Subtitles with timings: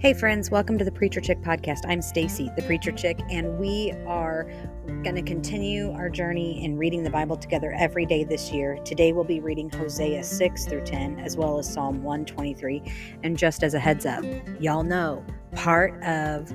[0.00, 1.80] Hey friends, welcome to the Preacher Chick podcast.
[1.86, 4.50] I'm Stacy, the Preacher Chick, and we are
[4.86, 8.78] going to continue our journey in reading the Bible together every day this year.
[8.82, 12.82] Today we'll be reading Hosea 6 through 10 as well as Psalm 123.
[13.24, 14.24] And just as a heads up,
[14.58, 15.22] y'all know
[15.54, 16.50] part of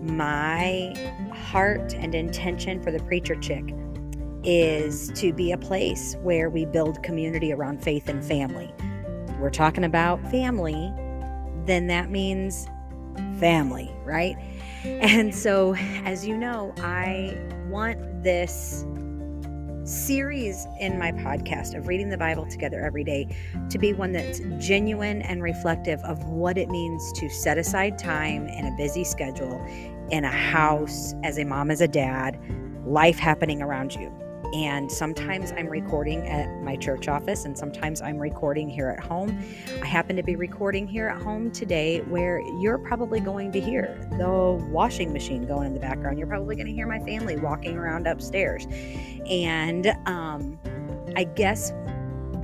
[0.00, 0.94] my
[1.34, 3.64] heart and intention for the Preacher Chick
[4.44, 8.72] is to be a place where we build community around faith and family.
[9.40, 10.92] We're talking about family,
[11.64, 12.68] then that means
[13.38, 14.36] family, right?
[14.84, 17.36] And so, as you know, I
[17.68, 18.84] want this
[19.84, 23.28] series in my podcast of reading the Bible together every day
[23.70, 28.48] to be one that's genuine and reflective of what it means to set aside time
[28.48, 29.64] in a busy schedule,
[30.10, 32.38] in a house, as a mom, as a dad,
[32.84, 34.12] life happening around you.
[34.56, 39.38] And sometimes I'm recording at my church office, and sometimes I'm recording here at home.
[39.82, 43.98] I happen to be recording here at home today, where you're probably going to hear
[44.12, 46.18] the washing machine going in the background.
[46.18, 48.66] You're probably going to hear my family walking around upstairs.
[49.28, 50.58] And um,
[51.16, 51.74] I guess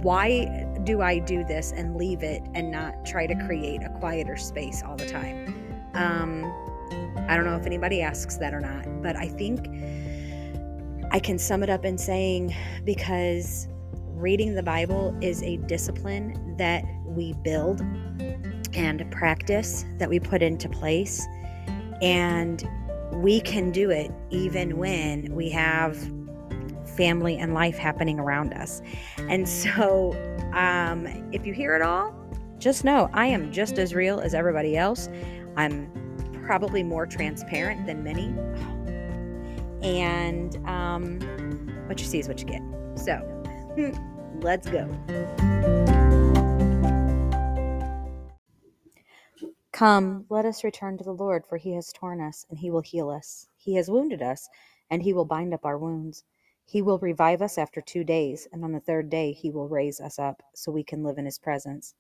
[0.02, 4.36] why do I do this and leave it and not try to create a quieter
[4.36, 5.80] space all the time?
[5.94, 6.44] Um,
[7.26, 9.66] I don't know if anybody asks that or not, but I think
[11.12, 13.68] I can sum it up in saying because
[14.14, 17.82] reading the Bible is a discipline that we build
[18.72, 21.27] and practice that we put into place.
[22.00, 22.66] And
[23.12, 25.98] we can do it even when we have
[26.96, 28.80] family and life happening around us.
[29.19, 30.12] And so,
[30.54, 32.14] um, if you hear it all,
[32.58, 35.10] just know I am just as real as everybody else.
[35.56, 35.91] I'm
[36.47, 38.34] probably more transparent than many
[39.83, 41.20] and um,
[41.86, 42.62] what you see is what you get.
[42.97, 43.20] So
[44.41, 44.88] let's go.
[49.72, 52.83] Come, let us return to the Lord, for he has torn us, and he will
[52.83, 53.48] heal us.
[53.56, 54.48] He has wounded us,
[54.91, 56.25] and he will bind up our wounds.
[56.64, 60.00] He will revive us after two days, and on the third day he will raise
[60.00, 61.94] us up, so we can live in his presence.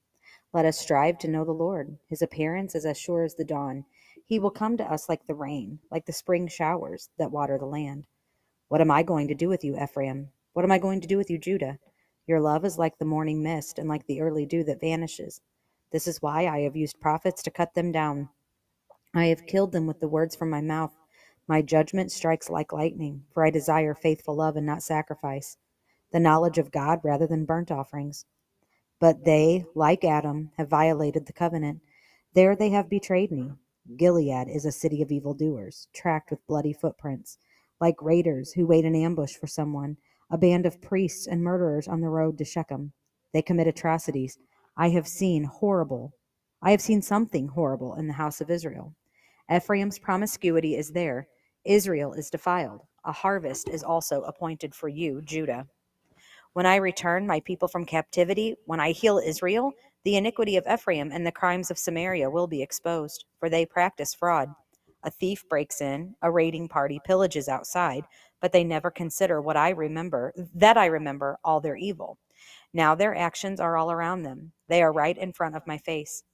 [0.52, 1.96] Let us strive to know the Lord.
[2.08, 3.84] His appearance is as sure as the dawn.
[4.26, 7.66] He will come to us like the rain, like the spring showers that water the
[7.66, 8.06] land.
[8.68, 10.30] What am I going to do with you, Ephraim?
[10.52, 11.78] What am I going to do with you, Judah?
[12.26, 15.40] Your love is like the morning mist and like the early dew that vanishes.
[15.90, 18.30] This is why I have used prophets to cut them down.
[19.14, 20.94] I have killed them with the words from my mouth.
[21.46, 25.58] My judgment strikes like lightning, for I desire faithful love and not sacrifice,
[26.12, 28.24] the knowledge of God rather than burnt offerings.
[29.00, 31.80] But they, like Adam, have violated the covenant.
[32.34, 33.52] There they have betrayed me.
[33.96, 37.38] Gilead is a city of evildoers, tracked with bloody footprints,
[37.80, 39.96] like raiders who wait in ambush for someone,
[40.30, 42.92] a band of priests and murderers on the road to Shechem.
[43.32, 44.38] They commit atrocities.
[44.76, 46.12] I have seen horrible.
[46.62, 48.94] I have seen something horrible in the house of Israel.
[49.52, 51.26] Ephraim's promiscuity is there.
[51.64, 52.82] Israel is defiled.
[53.04, 55.66] A harvest is also appointed for you, Judah.
[56.52, 59.72] When I return my people from captivity, when I heal Israel,
[60.04, 64.14] the iniquity of Ephraim and the crimes of Samaria will be exposed, for they practice
[64.14, 64.48] fraud.
[65.04, 68.04] A thief breaks in, a raiding party pillages outside,
[68.40, 72.18] but they never consider what I remember, that I remember all their evil.
[72.72, 74.52] Now their actions are all around them.
[74.68, 76.24] They are right in front of my face.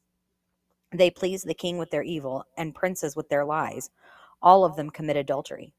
[0.92, 3.90] They please the king with their evil, and princes with their lies.
[4.40, 5.74] All of them commit adultery.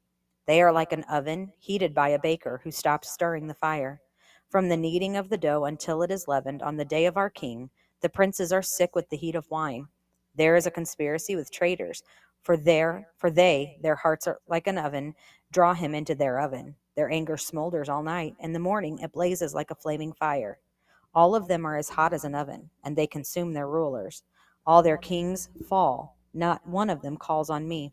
[0.46, 4.00] They are like an oven heated by a baker who stops stirring the fire.
[4.48, 7.30] From the kneading of the dough until it is leavened on the day of our
[7.30, 7.70] king,
[8.00, 9.86] the princes are sick with the heat of wine.
[10.34, 12.02] There is a conspiracy with traitors,
[12.42, 15.14] for there for they, their hearts are like an oven,
[15.52, 16.74] draw him into their oven.
[16.96, 20.58] Their anger smolders all night, in the morning it blazes like a flaming fire.
[21.14, 24.22] All of them are as hot as an oven, and they consume their rulers.
[24.66, 27.92] All their kings fall, not one of them calls on me.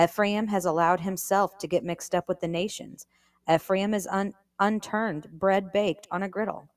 [0.00, 3.06] Ephraim has allowed himself to get mixed up with the nations.
[3.52, 6.68] Ephraim is un- unturned, bread baked on a griddle.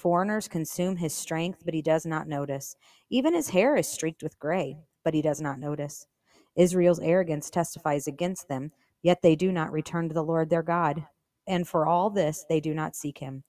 [0.00, 2.74] Foreigners consume his strength, but he does not notice.
[3.10, 6.06] Even his hair is streaked with gray, but he does not notice.
[6.56, 11.04] Israel's arrogance testifies against them, yet they do not return to the Lord their God.
[11.46, 13.44] And for all this, they do not seek him.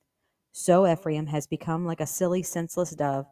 [0.51, 3.27] So Ephraim has become like a silly, senseless dove.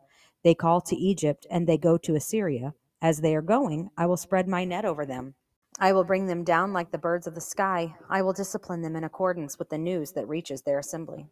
[0.46, 2.74] They call to Egypt, and they go to Assyria.
[3.02, 5.36] As they are going, I will spread my net over them.
[5.78, 7.96] I will bring them down like the birds of the sky.
[8.10, 11.28] I will discipline them in accordance with the news that reaches their assembly.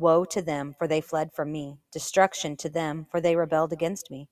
[0.00, 1.78] Woe to them, for they fled from me.
[1.92, 4.30] Destruction to them, for they rebelled against me.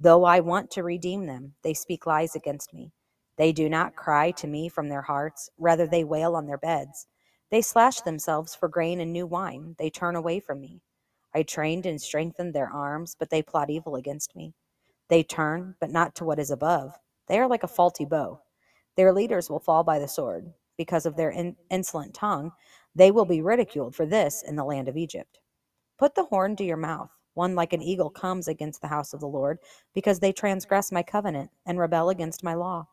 [0.00, 2.92] Though I want to redeem them, they speak lies against me.
[3.36, 7.08] They do not cry to me from their hearts, rather, they wail on their beds.
[7.50, 9.76] They slash themselves for grain and new wine.
[9.78, 10.82] They turn away from me.
[11.34, 14.54] I trained and strengthened their arms, but they plot evil against me.
[15.10, 16.94] They turn, but not to what is above.
[17.28, 18.40] They are like a faulty bow.
[18.96, 20.52] Their leaders will fall by the sword.
[20.78, 22.52] Because of their in- insolent tongue,
[22.98, 25.40] they will be ridiculed for this in the land of Egypt.
[25.98, 27.10] Put the horn to your mouth.
[27.34, 29.58] One like an eagle comes against the house of the Lord,
[29.94, 32.88] because they transgress my covenant and rebel against my law.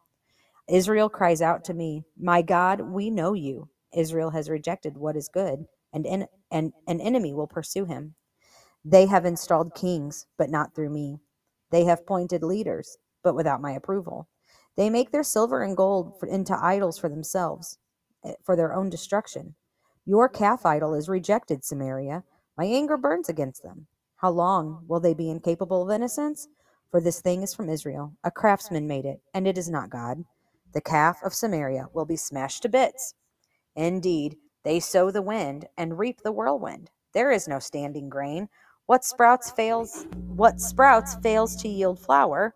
[0.69, 3.69] Israel cries out to me, My God, we know you.
[3.95, 8.15] Israel has rejected what is good, and, in, and an enemy will pursue him.
[8.85, 11.19] They have installed kings, but not through me.
[11.71, 14.27] They have appointed leaders, but without my approval.
[14.77, 17.77] They make their silver and gold into idols for themselves,
[18.25, 19.55] eh, for their own destruction.
[20.05, 22.23] Your calf idol is rejected, Samaria.
[22.57, 23.87] My anger burns against them.
[24.17, 26.47] How long will they be incapable of innocence?
[26.91, 28.13] For this thing is from Israel.
[28.23, 30.23] A craftsman made it, and it is not God.
[30.73, 33.15] The calf of Samaria will be smashed to bits.
[33.75, 36.91] Indeed, they sow the wind and reap the whirlwind.
[37.13, 38.49] There is no standing grain.
[38.85, 40.05] What sprouts fails
[40.35, 42.53] what sprouts fails to yield flour.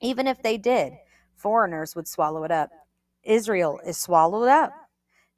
[0.00, 0.94] Even if they did,
[1.36, 2.70] foreigners would swallow it up.
[3.24, 4.72] Israel is swallowed up.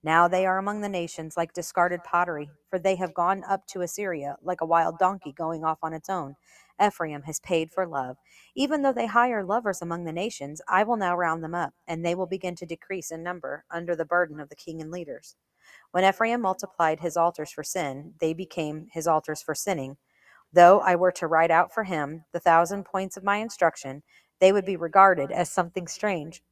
[0.03, 3.81] Now they are among the nations like discarded pottery, for they have gone up to
[3.81, 6.37] Assyria like a wild donkey going off on its own.
[6.81, 8.17] Ephraim has paid for love.
[8.55, 12.05] Even though they hire lovers among the nations, I will now round them up, and
[12.05, 15.35] they will begin to decrease in number under the burden of the king and leaders.
[15.91, 19.97] When Ephraim multiplied his altars for sin, they became his altars for sinning.
[20.53, 24.03] Though I were to write out for him the thousand points of my instruction,
[24.41, 26.43] they would be regarded as something strange.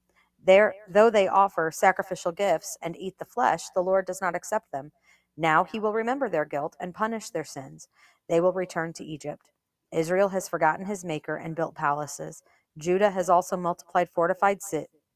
[0.45, 4.71] There, though they offer sacrificial gifts and eat the flesh, the Lord does not accept
[4.73, 4.93] them.
[5.37, 7.89] Now he will remember their guilt and punish their sins.
[8.29, 9.51] They will return to Egypt.
[9.93, 12.43] Israel has forgotten his maker and built palaces.
[12.79, 14.59] Judah has also multiplied fortified,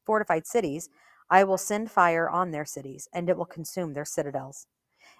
[0.05, 0.89] fortified cities.
[1.29, 4.67] I will send fire on their cities, and it will consume their citadels.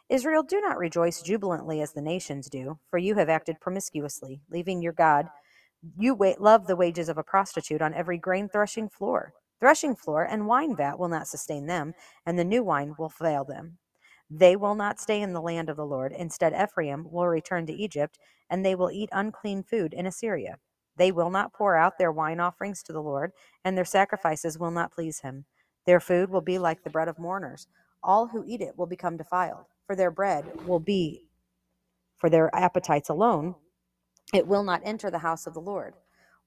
[0.10, 4.82] Israel, do not rejoice jubilantly as the nations do, for you have acted promiscuously, leaving
[4.82, 5.28] your God.
[5.98, 9.34] You love the wages of a prostitute on every grain threshing floor.
[9.62, 11.96] Threshing floor and wine vat will not sustain them,
[12.28, 13.80] and the new wine will fail them.
[14.30, 16.14] They will not stay in the land of the Lord.
[16.14, 18.20] Instead, Ephraim will return to Egypt,
[18.50, 20.58] and they will eat unclean food in Assyria.
[20.98, 23.34] They will not pour out their wine offerings to the Lord,
[23.66, 25.46] and their sacrifices will not please him.
[25.86, 27.68] Their food will be like the bread of mourners.
[28.04, 31.28] All who eat it will become defiled, for their bread will be
[32.18, 33.56] for their appetites alone.
[34.34, 35.96] It will not enter the house of the Lord.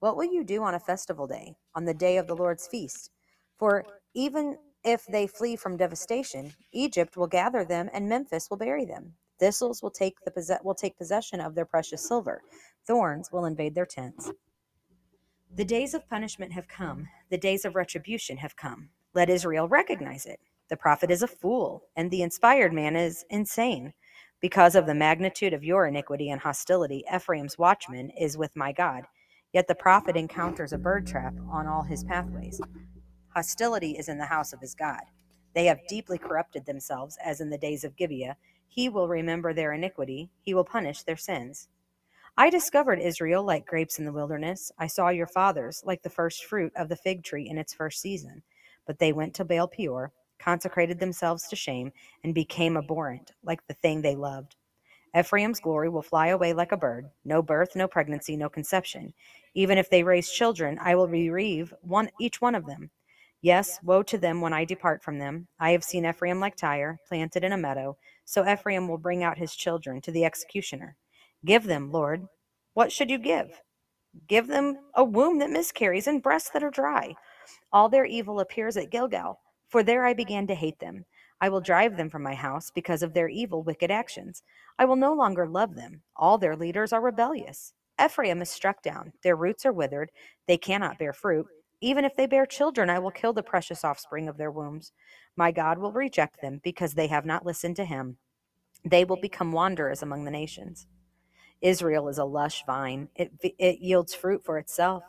[0.05, 3.11] What will you do on a festival day, on the day of the Lord's feast?
[3.59, 8.85] For even if they flee from devastation, Egypt will gather them and Memphis will bury
[8.85, 9.15] them.
[9.41, 12.43] Thistles will take, the, will take possession of their precious silver.
[12.87, 14.31] Thorns will invade their tents.
[15.55, 17.09] The days of punishment have come.
[17.31, 18.91] The days of retribution have come.
[19.15, 20.39] Let Israel recognize it.
[20.69, 23.95] The prophet is a fool, and the inspired man is insane.
[24.43, 29.05] Because of the magnitude of your iniquity and hostility, Ephraim's watchman is with my God.
[29.55, 32.61] Yet the prophet encounters a bird trap on all his pathways.
[33.35, 35.03] Hostility is in the house of his God.
[35.55, 38.37] They have deeply corrupted themselves, as in the days of Gibeah.
[38.69, 41.69] He will remember their iniquity, he will punish their sins.
[42.37, 44.73] I discovered Israel like grapes in the wilderness.
[44.77, 48.01] I saw your fathers like the first fruit of the fig tree in its first
[48.01, 48.43] season.
[48.87, 51.93] But they went to Baal Peor, consecrated themselves to shame,
[52.25, 54.57] and became abhorrent, like the thing they loved.
[55.17, 57.09] Ephraim's glory will fly away like a bird.
[57.25, 59.15] No birth, no pregnancy, no conception.
[59.55, 62.91] Even if they raise children, I will bereave one each one of them.
[63.41, 65.47] Yes, woe to them when I depart from them.
[65.61, 67.97] I have seen Ephraim like Tyre, planted in a meadow.
[68.25, 70.97] So Ephraim will bring out his children to the executioner.
[71.45, 72.27] Give them, Lord.
[72.73, 73.61] What should you give?
[74.27, 77.15] Give them a womb that miscarries and breasts that are dry.
[77.73, 81.05] All their evil appears at Gilgal, for there I began to hate them.
[81.41, 84.43] I will drive them from my house because of their evil, wicked actions.
[84.79, 86.03] I will no longer love them.
[86.17, 87.73] All their leaders are rebellious.
[88.03, 89.13] Ephraim is struck down.
[89.23, 90.11] Their roots are withered.
[90.47, 91.47] They cannot bear fruit.
[91.81, 94.93] Even if they bear children, I will kill the precious offspring of their wombs.
[95.37, 98.17] My God will reject them because they have not listened to him.
[98.85, 100.87] They will become wanderers among the nations.
[101.61, 105.03] Israel is a lush vine, it, it yields fruit for itself.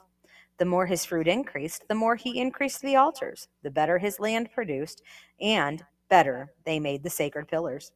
[0.57, 4.51] The more his fruit increased, the more he increased the altars, the better his land
[4.53, 5.01] produced,
[5.41, 7.91] and better they made the sacred pillars.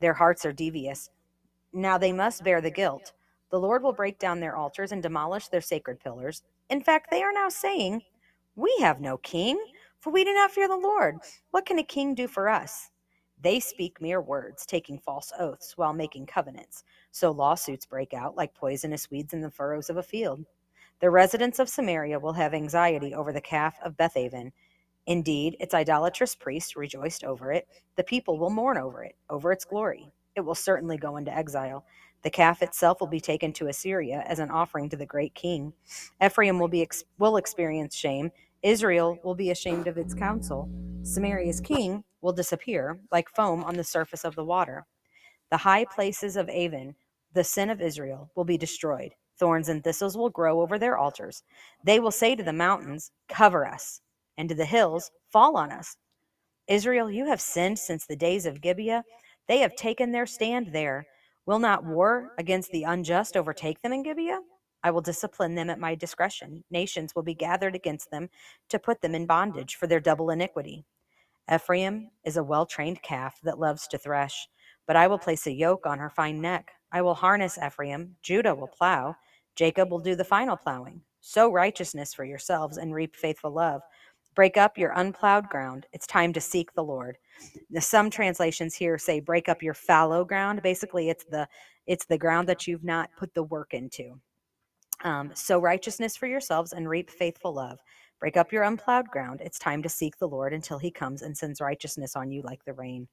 [0.00, 1.10] Their hearts are devious.
[1.72, 3.12] Now they must bear the guilt.
[3.50, 6.42] The Lord will break down their altars and demolish their sacred pillars.
[6.70, 8.02] In fact, they are now saying,
[8.56, 9.58] We have no king,
[10.00, 11.16] for we do not fear the Lord.
[11.50, 12.90] What can a king do for us?
[13.40, 16.84] They speak mere words, taking false oaths while making covenants.
[17.10, 20.44] So lawsuits break out like poisonous weeds in the furrows of a field.
[21.00, 24.52] The residents of Samaria will have anxiety over the calf of Bethaven
[25.08, 27.66] Indeed, its idolatrous priests rejoiced over it.
[27.96, 30.12] The people will mourn over it, over its glory.
[30.36, 31.86] It will certainly go into exile.
[32.24, 35.72] The calf itself will be taken to Assyria as an offering to the great king.
[36.24, 36.86] Ephraim will be
[37.18, 38.32] will experience shame.
[38.62, 40.70] Israel will be ashamed of its counsel.
[41.04, 44.86] Samaria's king will disappear like foam on the surface of the water.
[45.50, 46.96] The high places of Aven,
[47.34, 49.14] the sin of Israel, will be destroyed.
[49.38, 51.44] Thorns and thistles will grow over their altars.
[51.84, 54.02] They will say to the mountains, Cover us,
[54.38, 55.98] and to the hills, Fall on us.
[56.68, 59.04] Israel, you have sinned since the days of Gibeah.
[59.48, 61.06] They have taken their stand there.
[61.44, 64.40] Will not war against the unjust overtake them in Gibeah?
[64.82, 66.62] I will discipline them at my discretion.
[66.70, 68.28] Nations will be gathered against them
[68.68, 70.84] to put them in bondage for their double iniquity.
[71.52, 74.48] Ephraim is a well trained calf that loves to thresh,
[74.86, 76.70] but I will place a yoke on her fine neck.
[76.92, 78.16] I will harness Ephraim.
[78.22, 79.16] Judah will plow.
[79.56, 81.02] Jacob will do the final plowing.
[81.20, 83.80] Sow righteousness for yourselves and reap faithful love.
[84.34, 85.86] Break up your unplowed ground.
[85.92, 87.18] It's time to seek the Lord.
[87.80, 91.48] Some translations here say break up your fallow ground basically it's the
[91.86, 94.20] it's the ground that you've not put the work into.
[95.04, 97.78] Um, sow righteousness for yourselves and reap faithful love.
[98.20, 101.36] Break up your unplowed ground it's time to seek the lord until he comes and
[101.36, 103.08] sends righteousness on you like the rain.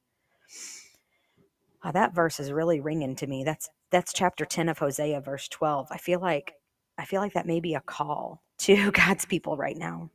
[1.84, 3.43] Oh, that verse is really ringing to me.
[3.43, 6.53] That's that's chapter 10 of hosea verse 12 i feel like
[6.98, 10.10] i feel like that may be a call to god's people right now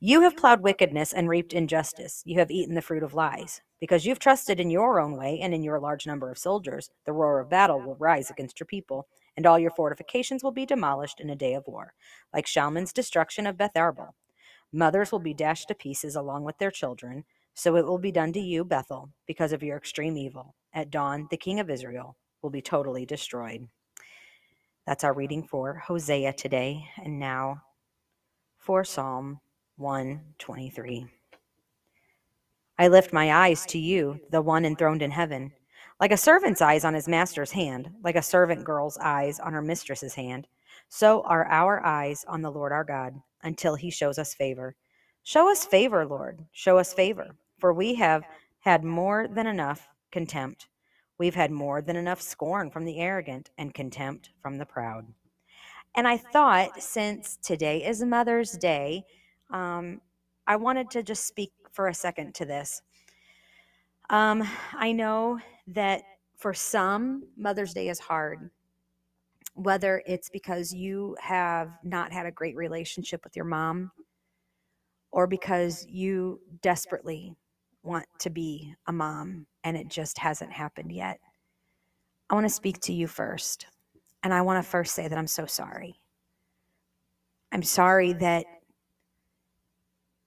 [0.00, 2.22] you have plowed wickedness and reaped injustice.
[2.24, 3.62] You have eaten the fruit of lies.
[3.80, 7.12] Because you've trusted in your own way and in your large number of soldiers, the
[7.12, 11.20] roar of battle will rise against your people, and all your fortifications will be demolished
[11.20, 11.94] in a day of war,
[12.32, 14.14] like Shalman's destruction of Beth Arbel.
[14.72, 17.24] Mothers will be dashed to pieces along with their children.
[17.54, 20.54] So it will be done to you, Bethel, because of your extreme evil.
[20.72, 23.66] At dawn, the king of Israel will be totally destroyed.
[24.86, 26.84] That's our reading for Hosea today.
[27.02, 27.62] And now
[28.58, 29.40] for Psalm
[29.78, 31.06] 123.
[32.78, 35.52] I lift my eyes to you, the one enthroned in heaven.
[36.00, 39.62] Like a servant's eyes on his master's hand, like a servant girl's eyes on her
[39.62, 40.46] mistress's hand,
[40.88, 44.76] so are our eyes on the Lord our God until he shows us favor.
[45.22, 46.44] Show us favor, Lord.
[46.52, 48.24] Show us favor, for we have
[48.60, 50.68] had more than enough contempt.
[51.18, 55.06] We've had more than enough scorn from the arrogant and contempt from the proud.
[55.96, 59.04] And I thought since today is Mother's Day,
[59.50, 60.00] um,
[60.46, 62.82] I wanted to just speak for a second to this.
[64.10, 65.38] Um, I know
[65.68, 66.02] that
[66.36, 68.50] for some, Mother's Day is hard,
[69.54, 73.90] whether it's because you have not had a great relationship with your mom
[75.10, 77.34] or because you desperately
[77.82, 81.18] want to be a mom and it just hasn't happened yet.
[82.30, 83.66] I want to speak to you first.
[84.22, 86.00] And I want to first say that I'm so sorry.
[87.52, 88.44] I'm sorry that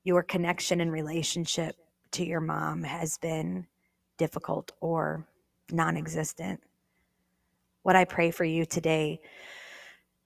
[0.04, 1.76] your connection and relationship
[2.12, 3.68] to your mom has been
[4.18, 5.26] difficult or
[5.72, 6.62] non existent.
[7.84, 9.22] What I pray for you today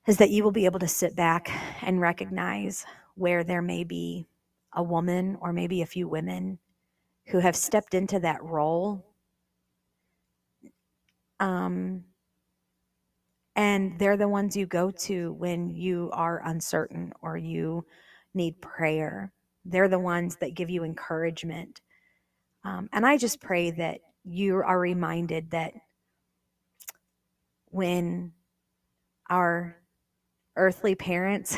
[0.08, 1.50] is that you will be able to sit back
[1.82, 4.28] and recognize where there may be
[4.74, 6.60] a woman or maybe a few women
[7.28, 9.06] who have stepped into that role.
[11.40, 12.04] Um,
[13.56, 17.86] and they're the ones you go to when you are uncertain or you
[18.34, 19.32] need prayer
[19.66, 21.82] they're the ones that give you encouragement.
[22.64, 25.74] Um, and I just pray that you are reminded that
[27.66, 28.32] when
[29.30, 29.76] our
[30.56, 31.58] earthly parents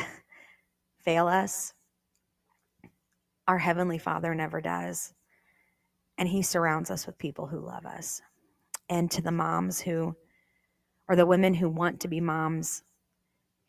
[1.04, 1.74] fail us,
[3.46, 5.12] our Heavenly Father never does.
[6.18, 8.20] And He surrounds us with people who love us.
[8.90, 10.16] And to the moms who,
[11.08, 12.82] or the women who want to be moms,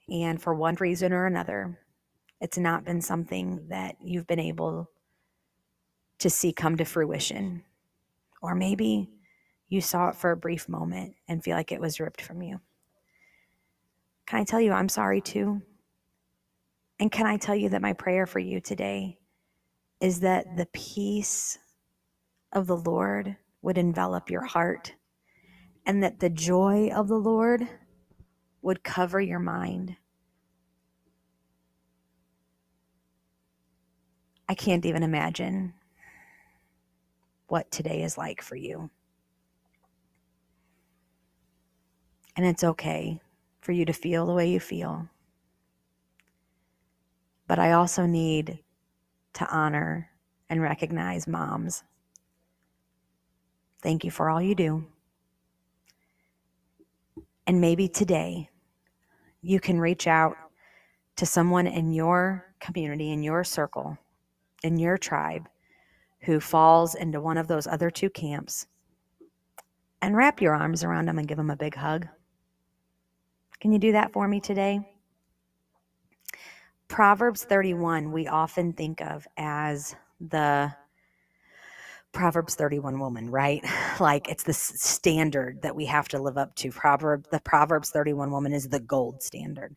[0.10, 1.78] and for one reason or another,
[2.42, 4.90] it's not been something that you've been able
[6.20, 7.64] to see come to fruition.
[8.42, 9.10] Or maybe
[9.68, 12.60] you saw it for a brief moment and feel like it was ripped from you.
[14.26, 15.62] Can I tell you, I'm sorry too?
[17.00, 19.18] And can I tell you that my prayer for you today
[20.02, 21.58] is that the peace
[22.52, 24.94] of the Lord would envelop your heart
[25.86, 27.68] and that the joy of the Lord
[28.62, 29.96] would cover your mind
[34.50, 35.76] I can't even imagine
[37.50, 38.90] what today is like for you.
[42.36, 43.22] And it's okay
[43.62, 45.08] for you to feel the way you feel.
[47.48, 48.58] But I also need
[49.34, 50.10] to honor
[50.50, 51.84] and recognize moms.
[53.84, 54.84] Thank you for all you do.
[57.46, 58.50] And maybe today
[59.44, 60.38] you can reach out
[61.18, 64.00] to someone in your community, in your circle
[64.64, 65.48] in your tribe
[66.22, 68.68] who falls into one of those other two camps
[70.02, 72.08] and wrap your arms around them and give them a big hug.
[73.60, 74.80] Can you do that for me today?
[76.88, 80.74] Proverbs 31, we often think of as the
[82.12, 83.64] Proverbs 31 woman, right?
[84.00, 86.72] Like it's the standard that we have to live up to.
[86.72, 89.76] Proverb the Proverbs 31 woman is the gold standard.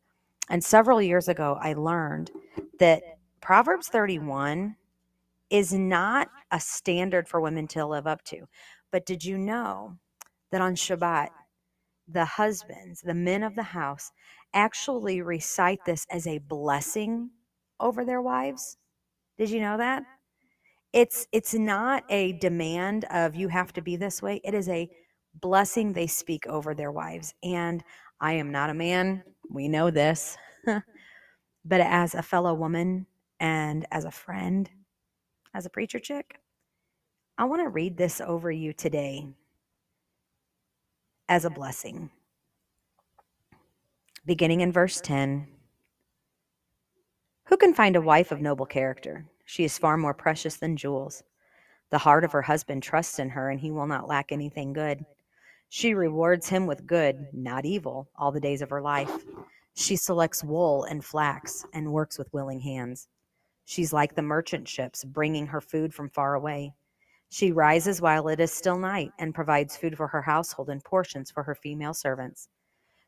[0.49, 2.31] And several years ago I learned
[2.79, 3.03] that
[3.43, 4.77] Proverbs 31
[5.51, 8.47] is not a standard for women to live up to.
[8.93, 9.99] But did you know
[10.53, 11.31] that on Shabbat
[12.09, 14.13] the husbands, the men of the house
[14.55, 17.31] actually recite this as a blessing
[17.81, 18.79] over their wives?
[19.39, 20.05] Did you know that?
[20.95, 24.91] it's it's not a demand of you have to be this way it is a
[25.41, 27.85] blessing they speak over their wives and
[28.21, 30.37] i am not a man we know this
[31.65, 33.07] but as a fellow woman
[33.43, 34.71] and as a friend
[35.53, 36.41] as a preacher chick
[37.37, 39.27] i want to read this over you today
[41.29, 42.11] as a blessing
[44.25, 45.47] beginning in verse 10
[47.45, 51.23] who can find a wife of noble character she is far more precious than jewels.
[51.91, 55.05] The heart of her husband trusts in her, and he will not lack anything good.
[55.69, 59.11] She rewards him with good, not evil, all the days of her life.
[59.75, 63.09] She selects wool and flax and works with willing hands.
[63.65, 66.75] She's like the merchant ships, bringing her food from far away.
[67.31, 71.31] She rises while it is still night and provides food for her household and portions
[71.31, 72.49] for her female servants.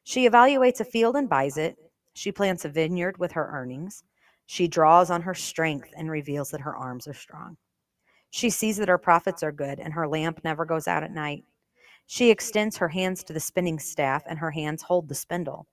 [0.05, 1.77] She evaluates a field and buys it.
[2.15, 4.05] She plants a vineyard with her earnings.
[4.47, 7.57] She draws on her strength and reveals that her arms are strong.
[8.31, 11.45] She sees that her profits are good and her lamp never goes out at night.
[12.07, 15.67] She extends her hands to the spinning staff and her hands hold the spindle.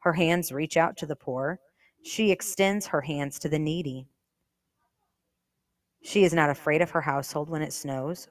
[0.00, 1.60] Her hands reach out to the poor.
[2.02, 4.06] She extends her hands to the needy.
[6.02, 8.28] She is not afraid of her household when it snows.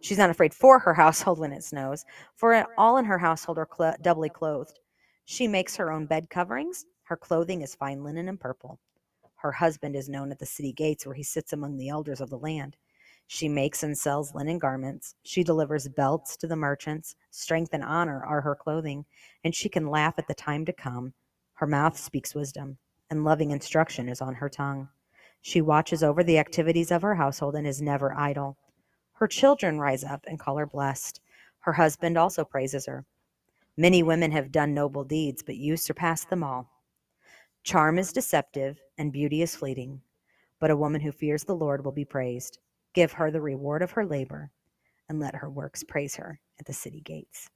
[0.00, 2.04] She's not afraid for her household when it snows,
[2.34, 4.80] for all in her household are cl- doubly clothed.
[5.24, 6.84] She makes her own bed coverings.
[7.04, 8.80] Her clothing is fine linen and purple.
[9.36, 12.30] Her husband is known at the city gates where he sits among the elders of
[12.30, 12.76] the land.
[13.26, 15.14] She makes and sells linen garments.
[15.24, 17.16] She delivers belts to the merchants.
[17.30, 19.04] Strength and honor are her clothing,
[19.44, 21.14] and she can laugh at the time to come.
[21.54, 22.78] Her mouth speaks wisdom,
[23.10, 24.88] and loving instruction is on her tongue.
[25.42, 28.56] She watches over the activities of her household and is never idle.
[29.14, 31.20] Her children rise up and call her blessed.
[31.60, 33.04] Her husband also praises her.
[33.76, 36.70] Many women have done noble deeds, but you surpass them all.
[37.64, 40.00] Charm is deceptive and beauty is fleeting,
[40.60, 42.58] but a woman who fears the Lord will be praised.
[42.94, 44.50] Give her the reward of her labor
[45.08, 47.48] and let her works praise her at the city gates.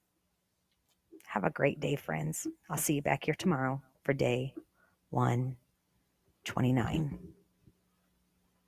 [1.26, 2.46] Have a great day, friends.
[2.70, 4.54] I'll see you back here tomorrow for day
[5.10, 7.35] 129.